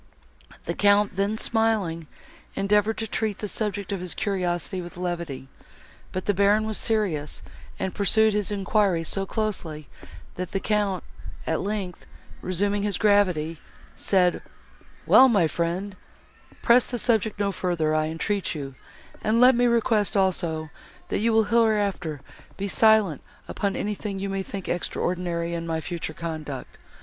The 0.65 0.73
Count, 0.73 1.15
then 1.15 1.37
smiling, 1.37 2.07
endeavoured 2.55 2.97
to 2.97 3.07
treat 3.07 3.37
the 3.37 3.47
subject 3.47 3.91
of 3.91 3.99
his 3.99 4.15
curiosity 4.15 4.81
with 4.81 4.97
levity, 4.97 5.47
but 6.11 6.25
the 6.25 6.33
Baron 6.33 6.65
was 6.65 6.79
serious, 6.79 7.43
and 7.77 7.93
pursued 7.93 8.33
his 8.33 8.51
enquiries 8.51 9.07
so 9.07 9.27
closely, 9.27 9.87
that 10.37 10.53
the 10.53 10.59
Count, 10.59 11.03
at 11.45 11.61
length, 11.61 12.07
resuming 12.41 12.81
his 12.81 12.97
gravity, 12.97 13.59
said, 13.95 14.41
"Well, 15.05 15.29
my 15.29 15.45
friend, 15.47 15.95
press 16.63 16.87
the 16.87 16.97
subject 16.97 17.39
no 17.39 17.51
further, 17.51 17.93
I 17.93 18.07
entreat 18.07 18.55
you; 18.55 18.73
and 19.23 19.39
let 19.39 19.53
me 19.53 19.67
request 19.67 20.17
also, 20.17 20.71
that 21.09 21.19
you 21.19 21.31
will 21.31 21.43
hereafter 21.43 22.21
be 22.57 22.67
silent 22.67 23.21
upon 23.47 23.75
anything 23.75 24.17
you 24.17 24.29
may 24.29 24.41
think 24.41 24.67
extraordinary 24.67 25.53
in 25.53 25.67
my 25.67 25.79
future 25.79 26.15
conduct. 26.15 26.79